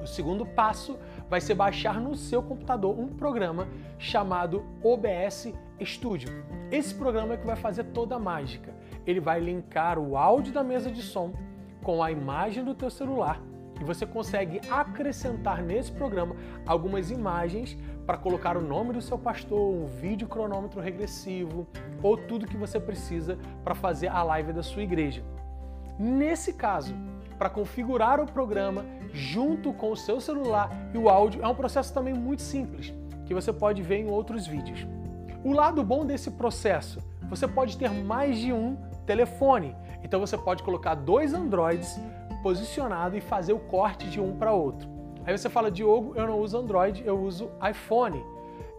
O 0.02 0.06
segundo 0.06 0.46
passo 0.46 0.98
vai 1.30 1.42
ser 1.42 1.56
baixar 1.56 2.00
no 2.00 2.16
seu 2.16 2.42
computador 2.42 2.98
um 2.98 3.08
programa 3.08 3.68
chamado 3.98 4.66
OBS 4.84 5.54
Studio. 5.84 6.30
Esse 6.72 6.94
programa 6.94 7.34
é 7.34 7.38
que 7.38 7.46
vai 7.46 7.56
fazer 7.56 7.84
toda 7.86 8.16
a 8.16 8.20
mágica. 8.20 8.74
Ele 9.06 9.20
vai 9.20 9.40
linkar 9.40 10.00
o 10.00 10.18
áudio 10.18 10.54
da 10.54 10.64
mesa 10.64 10.92
de 10.92 11.02
som 11.02 11.34
com 11.84 12.02
a 12.02 12.12
imagem 12.12 12.64
do 12.64 12.74
teu 12.74 12.90
celular 12.90 13.42
e 13.80 13.84
você 13.84 14.06
consegue 14.06 14.60
acrescentar 14.70 15.62
nesse 15.62 15.92
programa 15.92 16.36
algumas 16.66 17.12
imagens 17.12 17.78
para 18.06 18.18
colocar 18.18 18.58
o 18.58 18.62
nome 18.62 18.94
do 18.94 19.02
seu 19.02 19.18
pastor, 19.18 19.60
um 19.60 19.86
vídeo 19.86 20.28
cronômetro 20.28 20.82
regressivo 20.82 21.68
ou 22.02 22.18
tudo 22.18 22.48
que 22.48 22.58
você 22.58 22.80
precisa 22.80 23.38
para 23.64 23.76
fazer 23.76 24.08
a 24.08 24.24
live 24.24 24.54
da 24.54 24.64
sua 24.64 24.82
igreja. 24.82 25.24
Nesse 26.00 26.54
caso, 26.54 26.96
para 27.38 27.50
configurar 27.50 28.20
o 28.20 28.26
programa 28.26 28.86
junto 29.14 29.74
com 29.74 29.92
o 29.92 29.98
seu 29.98 30.20
celular 30.20 30.70
e 30.94 30.98
o 30.98 31.10
áudio 31.10 31.44
é 31.44 31.48
um 31.48 31.56
processo 31.56 31.94
também 31.94 32.14
muito 32.14 32.42
simples, 32.42 32.94
que 33.26 33.34
você 33.34 33.52
pode 33.52 33.82
ver 33.82 33.98
em 33.98 34.10
outros 34.10 34.48
vídeos. 34.48 34.86
O 35.44 35.54
lado 35.54 35.84
bom 35.84 36.06
desse 36.06 36.32
processo, 36.32 37.00
você 37.30 37.48
pode 37.48 37.78
ter 37.78 37.92
mais 37.92 38.38
de 38.38 38.52
um 38.52 38.78
telefone. 39.06 39.76
Então 40.04 40.20
você 40.20 40.38
pode 40.38 40.64
colocar 40.64 40.96
dois 40.96 41.34
Androids 41.34 42.00
posicionados 42.42 43.18
e 43.18 43.22
fazer 43.22 43.54
o 43.54 43.60
corte 43.60 44.10
de 44.10 44.20
um 44.20 44.38
para 44.38 44.54
outro. 44.54 44.88
Aí 45.26 45.38
você 45.38 45.50
fala, 45.50 45.70
Diogo, 45.70 46.14
eu 46.16 46.26
não 46.26 46.40
uso 46.40 46.58
Android, 46.58 47.04
eu 47.06 47.20
uso 47.20 47.50
iPhone. 47.70 48.24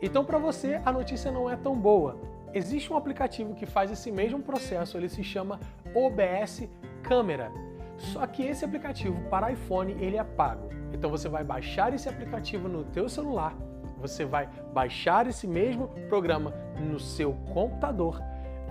Então 0.01 0.25
para 0.25 0.39
você 0.39 0.81
a 0.85 0.93
notícia 0.93 1.31
não 1.31 1.51
é 1.51 1.57
tão 1.57 1.77
boa. 1.77 2.17
Existe 2.55 2.93
um 2.93 2.97
aplicativo 2.97 3.55
que 3.55 3.67
faz 3.67 3.91
esse 3.91 4.11
mesmo 4.11 4.41
processo, 4.41 4.97
ele 4.97 5.09
se 5.09 5.23
chama 5.23 5.61
OBS 5.95 6.69
Câmera. 7.03 7.53
Só 7.99 8.27
que 8.27 8.43
esse 8.43 8.65
aplicativo 8.65 9.21
para 9.29 9.53
iPhone 9.53 9.93
ele 10.01 10.17
é 10.17 10.25
pago. 10.25 10.71
Então 10.93 11.11
você 11.11 11.29
vai 11.29 11.45
baixar 11.45 11.93
esse 11.93 12.09
aplicativo 12.09 12.69
no 12.69 12.85
teu 12.85 13.09
celular, 13.09 13.55
você 14.01 14.25
vai 14.25 14.49
baixar 14.73 15.27
esse 15.27 15.47
mesmo 15.47 15.89
programa 16.09 16.55
no 16.81 16.99
seu 16.99 17.35
computador, 17.53 18.23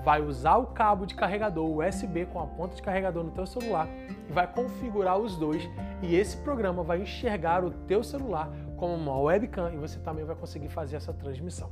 vai 0.04 0.22
usar 0.22 0.56
o 0.56 0.68
cabo 0.68 1.06
de 1.06 1.14
carregador 1.14 1.70
USB 1.70 2.26
com 2.28 2.40
a 2.40 2.48
ponta 2.48 2.76
de 2.76 2.82
carregador 2.82 3.24
no 3.24 3.32
teu 3.32 3.46
celular 3.46 3.88
e 4.28 4.32
vai 4.32 4.48
configurar 4.48 5.18
os 5.18 5.36
dois 5.36 5.70
e 6.02 6.16
esse 6.16 6.38
programa 6.38 6.82
vai 6.82 7.02
enxergar 7.02 7.64
o 7.64 7.72
teu 7.72 8.04
celular 8.04 8.50
como 8.78 8.94
uma 8.94 9.20
webcam 9.20 9.72
e 9.74 9.78
você 9.78 10.00
também 10.00 10.24
vai 10.24 10.36
conseguir 10.36 10.70
fazer 10.70 10.96
essa 10.96 11.12
transmissão. 11.12 11.70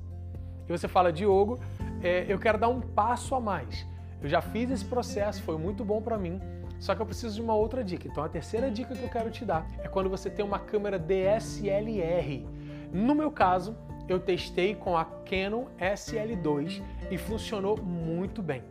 E 0.67 0.71
você 0.71 0.87
fala, 0.87 1.13
Diogo, 1.13 1.59
é, 2.03 2.25
eu 2.27 2.39
quero 2.39 2.57
dar 2.57 2.67
um 2.67 2.81
passo 2.81 3.35
a 3.35 3.39
mais. 3.39 3.87
Eu 4.21 4.27
já 4.27 4.41
fiz 4.41 4.71
esse 4.71 4.83
processo, 4.83 5.43
foi 5.43 5.57
muito 5.57 5.85
bom 5.85 6.01
para 6.01 6.17
mim, 6.17 6.41
só 6.79 6.95
que 6.95 7.01
eu 7.01 7.05
preciso 7.05 7.35
de 7.35 7.41
uma 7.41 7.55
outra 7.55 7.83
dica. 7.83 8.07
Então 8.07 8.23
a 8.23 8.29
terceira 8.29 8.69
dica 8.69 8.95
que 8.95 9.03
eu 9.03 9.09
quero 9.09 9.29
te 9.29 9.45
dar 9.45 9.69
é 9.79 9.87
quando 9.87 10.09
você 10.09 10.29
tem 10.29 10.43
uma 10.43 10.59
câmera 10.59 10.99
DSLR. 10.99 12.45
No 12.91 13.15
meu 13.15 13.31
caso, 13.31 13.75
eu 14.07 14.19
testei 14.19 14.75
com 14.75 14.95
a 14.97 15.05
Canon 15.05 15.65
SL2 15.79 16.81
e 17.09 17.17
funcionou 17.17 17.77
muito 17.77 18.41
bem. 18.41 18.63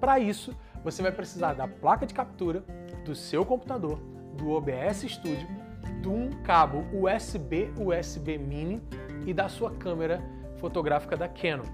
Para 0.00 0.18
isso, 0.18 0.54
você 0.84 1.02
vai 1.02 1.12
precisar 1.12 1.54
da 1.54 1.66
placa 1.66 2.06
de 2.06 2.14
captura, 2.14 2.62
do 3.04 3.14
seu 3.14 3.44
computador, 3.44 3.98
do 4.36 4.50
OBS 4.50 5.02
Studio, 5.08 5.48
de 6.00 6.08
um 6.08 6.30
cabo 6.42 6.84
USB 6.92 7.72
USB 7.78 8.38
Mini 8.38 8.82
e 9.26 9.34
da 9.34 9.48
sua 9.48 9.70
câmera 9.72 10.22
fotográfica 10.58 11.16
da 11.16 11.28
Canon. 11.28 11.64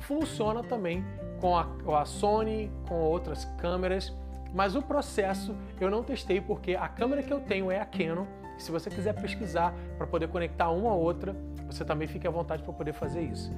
Funciona 0.00 0.62
também 0.62 1.04
com 1.40 1.56
a, 1.56 1.64
com 1.84 1.96
a 1.96 2.04
Sony, 2.04 2.70
com 2.88 3.00
outras 3.00 3.44
câmeras 3.58 4.12
mas 4.54 4.74
o 4.74 4.82
processo 4.82 5.54
eu 5.80 5.90
não 5.90 6.02
testei 6.02 6.40
porque 6.40 6.74
a 6.74 6.88
câmera 6.88 7.22
que 7.22 7.32
eu 7.32 7.40
tenho 7.40 7.70
é 7.70 7.80
a 7.80 7.84
Canon. 7.84 8.26
Se 8.58 8.70
você 8.70 8.90
quiser 8.90 9.14
pesquisar 9.14 9.74
para 9.96 10.06
poder 10.06 10.28
conectar 10.28 10.70
uma 10.70 10.90
a 10.90 10.94
outra, 10.94 11.34
você 11.66 11.84
também 11.84 12.06
fique 12.06 12.26
à 12.26 12.30
vontade 12.30 12.62
para 12.62 12.72
poder 12.72 12.92
fazer 12.92 13.22
isso. 13.22 13.50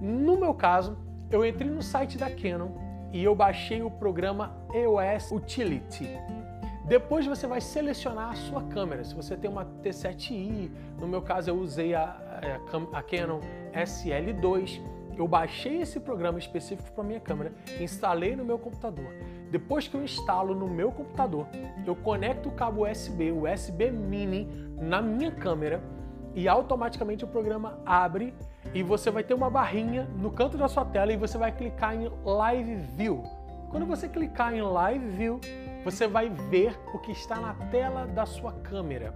No 0.00 0.36
meu 0.36 0.54
caso, 0.54 0.96
eu 1.30 1.44
entrei 1.44 1.70
no 1.70 1.82
site 1.82 2.16
da 2.16 2.30
Canon 2.30 2.70
e 3.12 3.24
eu 3.24 3.34
baixei 3.34 3.82
o 3.82 3.90
programa 3.90 4.56
EOS 4.72 5.32
Utility. 5.32 6.08
Depois 6.86 7.26
você 7.26 7.48
vai 7.48 7.60
selecionar 7.60 8.30
a 8.30 8.36
sua 8.36 8.62
câmera. 8.62 9.02
Se 9.02 9.14
você 9.14 9.36
tem 9.36 9.50
uma 9.50 9.64
T7i, 9.64 10.70
no 11.00 11.08
meu 11.08 11.20
caso 11.20 11.50
eu 11.50 11.56
usei 11.56 11.94
a, 11.94 12.04
a, 12.04 12.98
a 12.98 13.02
Canon 13.02 13.40
SL2, 13.72 14.80
eu 15.18 15.26
baixei 15.26 15.80
esse 15.80 15.98
programa 15.98 16.38
específico 16.38 16.92
para 16.92 17.02
minha 17.02 17.18
câmera, 17.18 17.52
instalei 17.80 18.36
no 18.36 18.44
meu 18.44 18.58
computador. 18.58 19.12
Depois 19.50 19.86
que 19.86 19.96
eu 19.96 20.02
instalo 20.02 20.54
no 20.54 20.66
meu 20.66 20.90
computador, 20.90 21.46
eu 21.86 21.94
conecto 21.94 22.48
o 22.48 22.52
cabo 22.52 22.88
USB, 22.88 23.30
USB 23.30 23.90
Mini, 23.90 24.48
na 24.80 25.00
minha 25.00 25.30
câmera 25.30 25.82
e 26.34 26.48
automaticamente 26.48 27.24
o 27.24 27.28
programa 27.28 27.78
abre 27.86 28.34
e 28.74 28.82
você 28.82 29.10
vai 29.10 29.22
ter 29.22 29.34
uma 29.34 29.48
barrinha 29.48 30.08
no 30.16 30.30
canto 30.30 30.58
da 30.58 30.68
sua 30.68 30.84
tela 30.84 31.12
e 31.12 31.16
você 31.16 31.38
vai 31.38 31.52
clicar 31.52 31.94
em 31.94 32.10
Live 32.24 32.76
View. 32.96 33.22
Quando 33.70 33.86
você 33.86 34.08
clicar 34.08 34.52
em 34.54 34.60
Live 34.60 35.08
View, 35.08 35.40
você 35.84 36.06
vai 36.06 36.28
ver 36.28 36.78
o 36.92 36.98
que 36.98 37.12
está 37.12 37.36
na 37.36 37.54
tela 37.70 38.06
da 38.06 38.26
sua 38.26 38.52
câmera. 38.52 39.14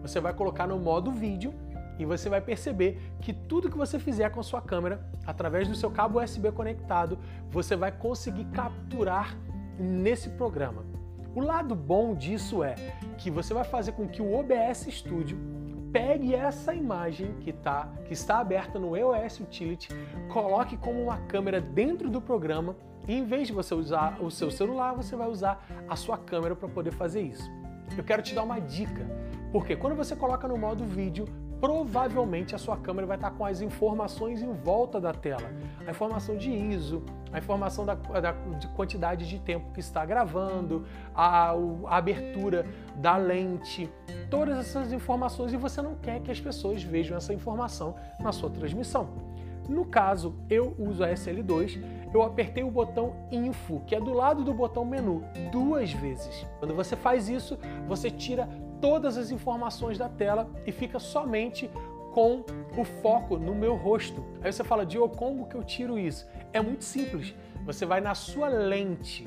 Você 0.00 0.20
vai 0.20 0.32
colocar 0.32 0.66
no 0.66 0.78
modo 0.78 1.10
vídeo 1.10 1.52
e 1.98 2.04
você 2.04 2.28
vai 2.28 2.40
perceber 2.40 3.00
que 3.20 3.32
tudo 3.32 3.70
que 3.70 3.76
você 3.76 3.98
fizer 3.98 4.30
com 4.30 4.40
a 4.40 4.42
sua 4.42 4.60
câmera, 4.60 5.04
através 5.26 5.68
do 5.68 5.74
seu 5.74 5.90
cabo 5.90 6.22
USB 6.22 6.50
conectado, 6.52 7.18
você 7.50 7.76
vai 7.76 7.92
conseguir 7.92 8.44
capturar 8.46 9.36
nesse 9.78 10.30
programa. 10.30 10.84
O 11.34 11.40
lado 11.40 11.74
bom 11.74 12.14
disso 12.14 12.62
é 12.62 12.74
que 13.18 13.30
você 13.30 13.52
vai 13.52 13.64
fazer 13.64 13.92
com 13.92 14.06
que 14.06 14.22
o 14.22 14.38
OBS 14.38 14.86
Studio 14.90 15.36
pegue 15.92 16.34
essa 16.34 16.74
imagem 16.74 17.34
que, 17.40 17.52
tá, 17.52 17.88
que 18.04 18.12
está 18.12 18.38
aberta 18.38 18.78
no 18.78 18.96
EOS 18.96 19.40
Utility, 19.40 19.88
coloque 20.32 20.76
como 20.76 21.00
uma 21.00 21.18
câmera 21.18 21.60
dentro 21.60 22.10
do 22.10 22.20
programa 22.20 22.76
e 23.06 23.14
em 23.14 23.24
vez 23.24 23.48
de 23.48 23.52
você 23.52 23.74
usar 23.74 24.20
o 24.20 24.30
seu 24.30 24.50
celular, 24.50 24.94
você 24.94 25.14
vai 25.14 25.28
usar 25.28 25.64
a 25.88 25.94
sua 25.94 26.18
câmera 26.18 26.56
para 26.56 26.68
poder 26.68 26.90
fazer 26.90 27.22
isso. 27.22 27.48
Eu 27.96 28.02
quero 28.02 28.22
te 28.22 28.34
dar 28.34 28.42
uma 28.42 28.60
dica, 28.60 29.06
porque 29.52 29.76
quando 29.76 29.94
você 29.94 30.16
coloca 30.16 30.48
no 30.48 30.56
modo 30.56 30.84
vídeo, 30.84 31.26
provavelmente 31.60 32.54
a 32.54 32.58
sua 32.58 32.76
câmera 32.76 33.06
vai 33.06 33.16
estar 33.16 33.30
com 33.30 33.44
as 33.44 33.60
informações 33.60 34.42
em 34.42 34.52
volta 34.52 35.00
da 35.00 35.12
tela. 35.12 35.50
A 35.86 35.90
informação 35.90 36.36
de 36.36 36.50
ISO, 36.50 37.02
a 37.32 37.38
informação 37.38 37.84
da, 37.84 37.94
da 37.94 38.32
de 38.32 38.68
quantidade 38.68 39.28
de 39.28 39.38
tempo 39.38 39.72
que 39.72 39.80
está 39.80 40.04
gravando, 40.04 40.84
a, 41.14 41.52
a 41.52 41.96
abertura 41.96 42.66
da 42.96 43.16
lente, 43.16 43.90
todas 44.30 44.58
essas 44.58 44.92
informações 44.92 45.52
e 45.52 45.56
você 45.56 45.80
não 45.80 45.94
quer 45.94 46.20
que 46.20 46.30
as 46.30 46.40
pessoas 46.40 46.82
vejam 46.82 47.16
essa 47.16 47.32
informação 47.32 47.94
na 48.20 48.32
sua 48.32 48.50
transmissão. 48.50 49.08
No 49.68 49.84
caso, 49.84 50.34
eu 50.50 50.74
uso 50.78 51.02
a 51.02 51.08
SL2, 51.08 51.82
eu 52.12 52.22
apertei 52.22 52.62
o 52.62 52.70
botão 52.70 53.14
Info, 53.32 53.80
que 53.86 53.94
é 53.94 54.00
do 54.00 54.12
lado 54.12 54.44
do 54.44 54.52
botão 54.52 54.84
menu, 54.84 55.24
duas 55.50 55.90
vezes. 55.92 56.46
Quando 56.58 56.74
você 56.74 56.94
faz 56.94 57.28
isso, 57.28 57.58
você 57.88 58.10
tira 58.10 58.48
todas 58.80 59.16
as 59.16 59.30
informações 59.30 59.98
da 59.98 60.08
tela 60.08 60.48
e 60.66 60.72
fica 60.72 60.98
somente 60.98 61.70
com 62.12 62.44
o 62.78 62.84
foco 62.84 63.36
no 63.36 63.54
meu 63.54 63.74
rosto. 63.74 64.24
Aí 64.40 64.52
você 64.52 64.62
fala, 64.62 64.86
Diogo, 64.86 65.16
como 65.16 65.46
que 65.46 65.56
eu 65.56 65.64
tiro 65.64 65.98
isso? 65.98 66.26
É 66.52 66.60
muito 66.60 66.84
simples. 66.84 67.34
Você 67.66 67.84
vai 67.84 68.00
na 68.00 68.14
sua 68.14 68.48
lente. 68.48 69.26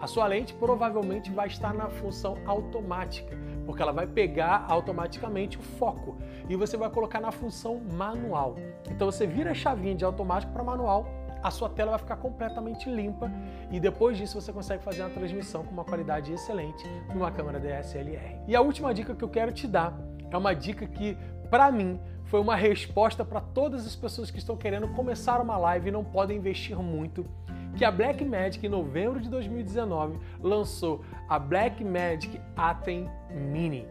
A 0.00 0.06
sua 0.06 0.26
lente 0.26 0.52
provavelmente 0.54 1.30
vai 1.30 1.46
estar 1.46 1.72
na 1.72 1.88
função 1.88 2.36
automática, 2.44 3.38
porque 3.64 3.80
ela 3.80 3.92
vai 3.92 4.04
pegar 4.04 4.64
automaticamente 4.68 5.58
o 5.58 5.62
foco 5.62 6.16
e 6.48 6.56
você 6.56 6.76
vai 6.76 6.90
colocar 6.90 7.20
na 7.20 7.30
função 7.30 7.80
manual. 7.92 8.56
Então 8.90 9.08
você 9.08 9.28
vira 9.28 9.52
a 9.52 9.54
chavinha 9.54 9.94
de 9.94 10.04
automático 10.04 10.52
para 10.52 10.64
manual 10.64 11.06
a 11.42 11.50
sua 11.50 11.68
tela 11.68 11.90
vai 11.90 11.98
ficar 11.98 12.16
completamente 12.16 12.88
limpa 12.88 13.30
e 13.70 13.80
depois 13.80 14.16
disso 14.16 14.40
você 14.40 14.52
consegue 14.52 14.82
fazer 14.82 15.02
uma 15.02 15.10
transmissão 15.10 15.64
com 15.64 15.72
uma 15.72 15.84
qualidade 15.84 16.32
excelente 16.32 16.84
numa 17.14 17.30
câmera 17.30 17.58
DSLR. 17.58 18.40
E 18.46 18.54
a 18.54 18.60
última 18.60 18.94
dica 18.94 19.14
que 19.14 19.24
eu 19.24 19.28
quero 19.28 19.52
te 19.52 19.66
dar 19.66 19.98
é 20.30 20.36
uma 20.36 20.54
dica 20.54 20.86
que, 20.86 21.16
para 21.50 21.70
mim, 21.72 22.00
foi 22.24 22.40
uma 22.40 22.56
resposta 22.56 23.24
para 23.24 23.40
todas 23.40 23.86
as 23.86 23.94
pessoas 23.94 24.30
que 24.30 24.38
estão 24.38 24.56
querendo 24.56 24.88
começar 24.88 25.40
uma 25.40 25.58
live 25.58 25.88
e 25.88 25.92
não 25.92 26.04
podem 26.04 26.38
investir 26.38 26.78
muito 26.78 27.26
que 27.76 27.84
a 27.84 27.90
Blackmagic, 27.90 28.66
em 28.66 28.68
novembro 28.68 29.20
de 29.20 29.28
2019, 29.28 30.18
lançou 30.40 31.04
a 31.28 31.38
Blackmagic 31.38 32.40
Atem 32.56 33.08
Mini. 33.30 33.86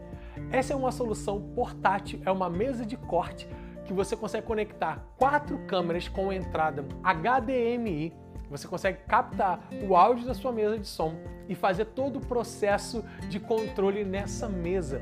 Essa 0.50 0.72
é 0.72 0.76
uma 0.76 0.92
solução 0.92 1.40
portátil, 1.54 2.20
é 2.24 2.30
uma 2.30 2.48
mesa 2.48 2.86
de 2.86 2.96
corte 2.96 3.48
que 3.84 3.92
você 3.92 4.16
consegue 4.16 4.46
conectar 4.46 5.04
quatro 5.16 5.58
câmeras 5.66 6.08
com 6.08 6.32
entrada 6.32 6.84
HDMI. 7.02 8.12
Você 8.50 8.68
consegue 8.68 8.98
captar 9.06 9.66
o 9.88 9.96
áudio 9.96 10.26
da 10.26 10.34
sua 10.34 10.52
mesa 10.52 10.78
de 10.78 10.86
som 10.86 11.14
e 11.48 11.54
fazer 11.54 11.86
todo 11.86 12.16
o 12.16 12.20
processo 12.20 13.04
de 13.28 13.40
controle 13.40 14.04
nessa 14.04 14.48
mesa. 14.48 15.00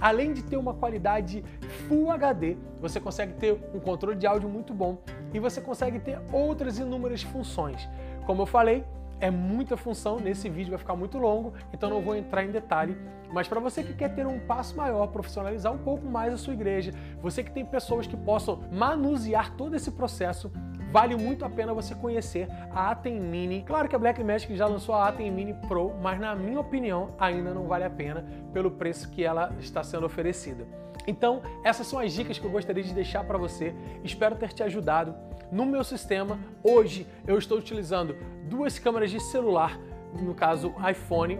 Além 0.00 0.32
de 0.32 0.42
ter 0.42 0.56
uma 0.56 0.74
qualidade 0.74 1.44
Full 1.86 2.10
HD, 2.10 2.56
você 2.80 2.98
consegue 2.98 3.34
ter 3.34 3.52
um 3.74 3.78
controle 3.78 4.16
de 4.16 4.26
áudio 4.26 4.48
muito 4.48 4.72
bom 4.72 4.98
e 5.32 5.38
você 5.38 5.60
consegue 5.60 6.00
ter 6.00 6.18
outras 6.32 6.78
inúmeras 6.78 7.22
funções. 7.22 7.88
Como 8.26 8.42
eu 8.42 8.46
falei, 8.46 8.84
é 9.20 9.30
muita 9.30 9.76
função, 9.76 10.18
nesse 10.18 10.48
vídeo 10.48 10.70
vai 10.70 10.78
ficar 10.78 10.96
muito 10.96 11.18
longo, 11.18 11.52
então 11.72 11.90
não 11.90 12.00
vou 12.00 12.16
entrar 12.16 12.44
em 12.44 12.50
detalhe. 12.50 12.96
Mas 13.32 13.46
para 13.46 13.60
você 13.60 13.82
que 13.82 13.92
quer 13.92 14.14
ter 14.14 14.26
um 14.26 14.40
passo 14.40 14.76
maior, 14.76 15.06
profissionalizar 15.08 15.72
um 15.72 15.78
pouco 15.78 16.06
mais 16.06 16.34
a 16.34 16.36
sua 16.36 16.52
igreja, 16.52 16.92
você 17.22 17.42
que 17.42 17.50
tem 17.50 17.64
pessoas 17.64 18.06
que 18.06 18.16
possam 18.16 18.60
manusear 18.72 19.54
todo 19.56 19.76
esse 19.76 19.90
processo, 19.92 20.50
vale 20.90 21.16
muito 21.16 21.44
a 21.44 21.50
pena 21.50 21.72
você 21.72 21.94
conhecer 21.94 22.48
a 22.72 22.90
Atem 22.90 23.20
Mini. 23.20 23.62
Claro 23.62 23.88
que 23.88 23.94
a 23.94 23.98
Blackmagic 23.98 24.56
já 24.56 24.66
lançou 24.66 24.94
a 24.94 25.08
Atem 25.08 25.30
Mini 25.30 25.54
Pro, 25.68 25.94
mas 26.02 26.18
na 26.18 26.34
minha 26.34 26.60
opinião 26.60 27.14
ainda 27.18 27.54
não 27.54 27.66
vale 27.66 27.84
a 27.84 27.90
pena 27.90 28.24
pelo 28.52 28.70
preço 28.70 29.08
que 29.10 29.22
ela 29.22 29.52
está 29.60 29.82
sendo 29.82 30.06
oferecida. 30.06 30.66
Então, 31.06 31.42
essas 31.64 31.86
são 31.86 31.98
as 31.98 32.12
dicas 32.12 32.38
que 32.38 32.44
eu 32.44 32.50
gostaria 32.50 32.82
de 32.82 32.92
deixar 32.92 33.24
para 33.24 33.38
você. 33.38 33.74
Espero 34.04 34.36
ter 34.36 34.52
te 34.52 34.62
ajudado. 34.62 35.14
No 35.50 35.66
meu 35.66 35.82
sistema, 35.82 36.38
hoje 36.62 37.06
eu 37.26 37.38
estou 37.38 37.58
utilizando 37.58 38.16
duas 38.48 38.78
câmeras 38.78 39.10
de 39.10 39.18
celular, 39.18 39.78
no 40.12 40.34
caso 40.34 40.72
iPhone, 40.88 41.38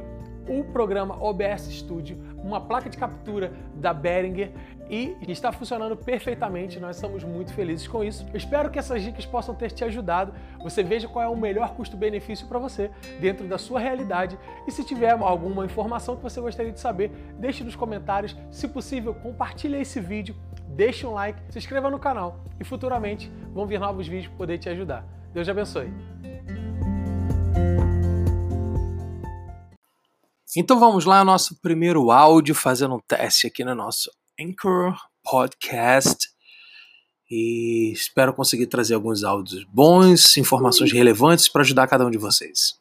o 0.49 0.65
programa 0.65 1.17
OBS 1.23 1.63
Studio, 1.71 2.19
uma 2.43 2.61
placa 2.61 2.89
de 2.89 2.97
captura 2.97 3.53
da 3.75 3.93
Behringer 3.93 4.53
e 4.89 5.17
está 5.29 5.53
funcionando 5.53 5.97
perfeitamente. 5.97 6.81
Nós 6.81 6.97
estamos 6.97 7.23
muito 7.23 7.53
felizes 7.55 7.87
com 7.87 8.03
isso. 8.03 8.27
Eu 8.33 8.37
espero 8.37 8.71
que 8.71 8.79
essas 8.79 9.03
dicas 9.03 9.25
possam 9.25 9.55
ter 9.55 9.71
te 9.71 9.85
ajudado. 9.85 10.35
Você 10.63 10.83
veja 10.83 11.07
qual 11.07 11.25
é 11.25 11.29
o 11.29 11.37
melhor 11.37 11.75
custo-benefício 11.75 12.47
para 12.49 12.59
você 12.59 12.91
dentro 13.21 13.47
da 13.47 13.57
sua 13.57 13.79
realidade. 13.79 14.37
E 14.67 14.73
se 14.73 14.85
tiver 14.85 15.13
alguma 15.13 15.65
informação 15.65 16.17
que 16.17 16.23
você 16.23 16.41
gostaria 16.41 16.73
de 16.73 16.81
saber, 16.81 17.11
deixe 17.39 17.63
nos 17.63 17.77
comentários. 17.77 18.37
Se 18.51 18.67
possível, 18.67 19.15
compartilhe 19.15 19.81
esse 19.81 20.01
vídeo, 20.01 20.35
deixe 20.69 21.07
um 21.07 21.13
like, 21.13 21.41
se 21.51 21.59
inscreva 21.59 21.89
no 21.89 21.99
canal 21.99 22.41
e 22.59 22.65
futuramente 22.65 23.31
vão 23.53 23.67
vir 23.67 23.79
novos 23.79 24.09
vídeos 24.09 24.27
para 24.29 24.37
poder 24.39 24.59
te 24.59 24.69
ajudar. 24.69 25.05
Deus 25.33 25.47
te 25.47 25.51
abençoe. 25.51 26.20
Então 30.57 30.81
vamos 30.81 31.05
lá, 31.05 31.25
nosso 31.25 31.61
primeiro 31.61 32.11
áudio, 32.11 32.55
fazendo 32.57 32.97
um 32.97 33.01
teste 33.01 33.47
aqui 33.47 33.65
no 33.65 33.75
nosso 33.75 34.11
Anchor 34.41 34.97
Podcast. 35.23 36.29
E 37.31 37.93
espero 37.93 38.35
conseguir 38.35 38.67
trazer 38.67 38.95
alguns 38.95 39.23
áudios 39.23 39.65
bons, 39.73 40.37
informações 40.37 40.91
relevantes 40.93 41.49
para 41.49 41.63
ajudar 41.63 41.87
cada 41.87 42.05
um 42.05 42.11
de 42.11 42.19
vocês. 42.19 42.75